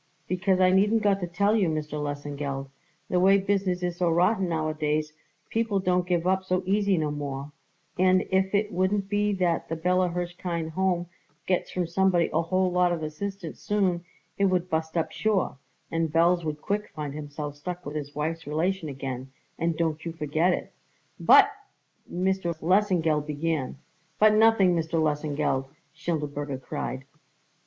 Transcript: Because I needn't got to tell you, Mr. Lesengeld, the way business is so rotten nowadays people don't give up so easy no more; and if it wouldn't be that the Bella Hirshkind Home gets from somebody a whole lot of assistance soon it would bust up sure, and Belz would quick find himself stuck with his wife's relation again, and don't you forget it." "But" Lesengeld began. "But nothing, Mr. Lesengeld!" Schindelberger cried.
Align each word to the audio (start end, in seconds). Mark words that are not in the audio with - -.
Because 0.27 0.59
I 0.59 0.71
needn't 0.71 1.03
got 1.03 1.19
to 1.19 1.27
tell 1.27 1.55
you, 1.55 1.69
Mr. 1.69 2.01
Lesengeld, 2.03 2.71
the 3.07 3.19
way 3.19 3.37
business 3.37 3.83
is 3.83 3.97
so 3.97 4.09
rotten 4.09 4.49
nowadays 4.49 5.13
people 5.51 5.79
don't 5.79 6.07
give 6.07 6.25
up 6.25 6.43
so 6.43 6.63
easy 6.65 6.97
no 6.97 7.11
more; 7.11 7.51
and 7.99 8.23
if 8.31 8.55
it 8.55 8.71
wouldn't 8.71 9.09
be 9.09 9.31
that 9.33 9.69
the 9.69 9.75
Bella 9.75 10.09
Hirshkind 10.09 10.71
Home 10.71 11.05
gets 11.45 11.69
from 11.69 11.85
somebody 11.85 12.31
a 12.33 12.41
whole 12.41 12.71
lot 12.71 12.91
of 12.91 13.03
assistance 13.03 13.59
soon 13.59 14.03
it 14.39 14.45
would 14.45 14.71
bust 14.71 14.97
up 14.97 15.11
sure, 15.11 15.59
and 15.91 16.11
Belz 16.11 16.43
would 16.43 16.63
quick 16.63 16.89
find 16.95 17.13
himself 17.13 17.55
stuck 17.55 17.85
with 17.85 17.95
his 17.95 18.15
wife's 18.15 18.47
relation 18.47 18.89
again, 18.89 19.31
and 19.59 19.77
don't 19.77 20.03
you 20.03 20.13
forget 20.13 20.51
it." 20.51 20.73
"But" 21.19 21.51
Lesengeld 22.11 23.27
began. 23.27 23.77
"But 24.17 24.33
nothing, 24.33 24.75
Mr. 24.75 24.99
Lesengeld!" 24.99 25.65
Schindelberger 25.93 26.59
cried. 26.59 27.05